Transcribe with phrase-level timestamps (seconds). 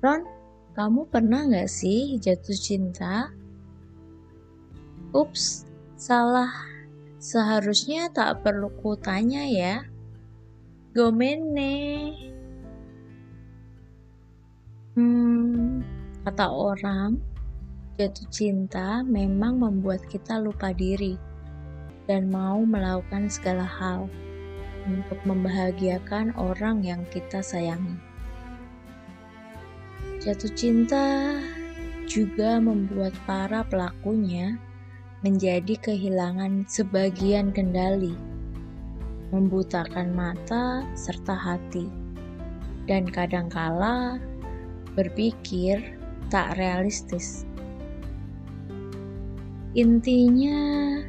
[0.00, 0.24] Ron,
[0.72, 3.28] kamu pernah gak sih jatuh cinta?
[5.12, 5.68] Ups,
[6.00, 6.48] salah.
[7.20, 9.84] Seharusnya tak perlu kutanya ya.
[10.96, 12.16] Gomene.
[14.96, 15.84] Hmm,
[16.24, 17.20] kata orang,
[18.00, 21.20] jatuh cinta memang membuat kita lupa diri
[22.08, 24.08] dan mau melakukan segala hal
[24.88, 28.09] untuk membahagiakan orang yang kita sayangi.
[30.20, 31.32] Jatuh cinta
[32.04, 34.60] juga membuat para pelakunya
[35.24, 38.12] menjadi kehilangan sebagian kendali,
[39.32, 41.88] membutakan mata serta hati,
[42.84, 44.20] dan kadangkala
[44.92, 45.96] berpikir
[46.28, 47.48] tak realistis.
[49.72, 51.00] Intinya,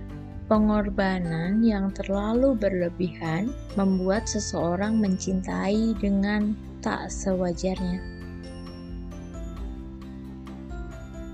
[0.47, 8.20] pengorbanan yang terlalu berlebihan membuat seseorang mencintai dengan tak sewajarnya.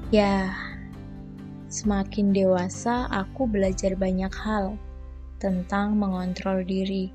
[0.08, 0.56] Ya,
[1.68, 4.80] semakin dewasa aku belajar banyak hal
[5.36, 7.12] tentang mengontrol diri,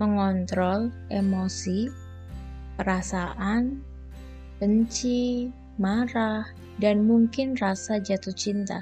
[0.00, 1.92] mengontrol emosi,
[2.80, 3.84] perasaan,
[4.64, 6.48] benci, marah,
[6.80, 8.80] dan mungkin rasa jatuh cinta.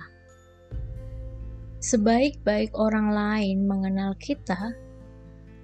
[1.82, 4.78] Sebaik-baik orang lain mengenal kita,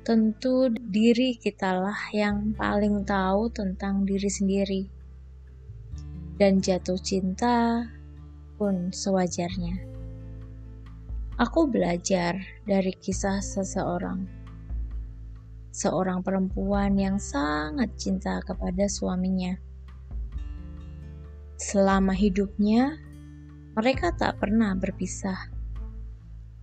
[0.02, 4.95] tentu diri kitalah yang paling tahu tentang diri sendiri
[6.36, 7.88] dan jatuh cinta
[8.60, 9.80] pun sewajarnya.
[11.36, 14.24] Aku belajar dari kisah seseorang,
[15.68, 19.52] seorang perempuan yang sangat cinta kepada suaminya.
[21.60, 22.96] Selama hidupnya,
[23.76, 25.52] mereka tak pernah berpisah.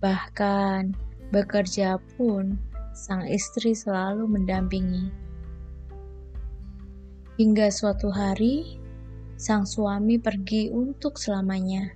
[0.02, 0.94] Bahkan
[1.30, 2.58] bekerja pun,
[2.94, 5.10] sang istri selalu mendampingi.
[7.38, 8.82] Hingga suatu hari,
[9.44, 11.92] sang suami pergi untuk selamanya.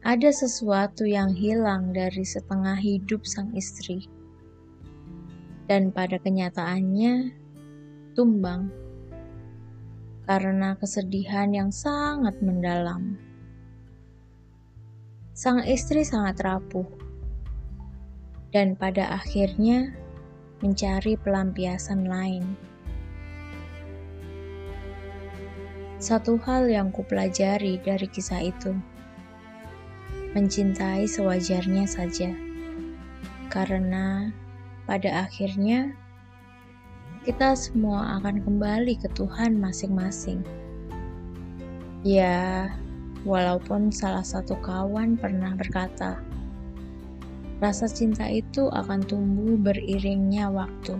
[0.00, 4.08] Ada sesuatu yang hilang dari setengah hidup sang istri,
[5.68, 7.36] dan pada kenyataannya
[8.16, 8.72] tumbang
[10.24, 13.20] karena kesedihan yang sangat mendalam.
[15.36, 16.88] Sang istri sangat rapuh,
[18.48, 19.92] dan pada akhirnya
[20.64, 22.56] mencari pelampiasan lain.
[25.98, 28.70] Satu hal yang kupelajari dari kisah itu,
[30.30, 32.30] mencintai sewajarnya saja,
[33.50, 34.30] karena
[34.86, 35.90] pada akhirnya
[37.26, 40.46] kita semua akan kembali ke Tuhan masing-masing.
[42.06, 42.70] Ya,
[43.26, 46.22] walaupun salah satu kawan pernah berkata,
[47.58, 50.94] rasa cinta itu akan tumbuh beriringnya waktu.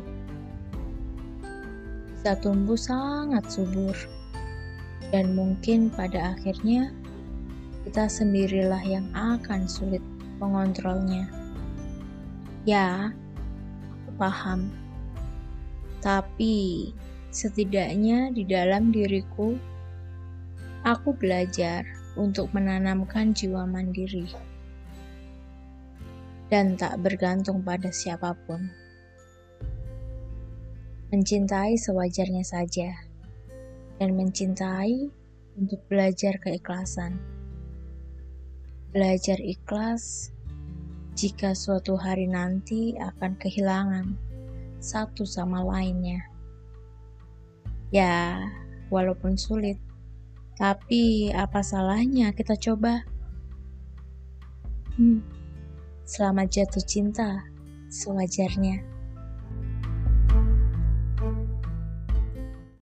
[2.18, 4.17] Bisa tumbuh sangat subur
[5.08, 6.92] dan mungkin pada akhirnya
[7.88, 10.04] kita sendirilah yang akan sulit
[10.36, 11.24] mengontrolnya.
[12.68, 13.16] Ya,
[14.04, 14.68] aku paham.
[16.04, 16.92] Tapi
[17.32, 19.56] setidaknya di dalam diriku,
[20.84, 21.88] aku belajar
[22.20, 24.28] untuk menanamkan jiwa mandiri
[26.52, 28.68] dan tak bergantung pada siapa pun.
[31.08, 33.07] Mencintai sewajarnya saja
[33.98, 35.10] dan mencintai
[35.58, 37.18] untuk belajar keikhlasan.
[38.94, 40.32] Belajar ikhlas
[41.18, 44.14] jika suatu hari nanti akan kehilangan
[44.78, 46.22] satu sama lainnya.
[47.90, 48.38] Ya,
[48.88, 49.82] walaupun sulit,
[50.54, 53.02] tapi apa salahnya kita coba?
[54.94, 55.22] Hmm,
[56.06, 57.42] selamat jatuh cinta,
[57.90, 58.97] sewajarnya.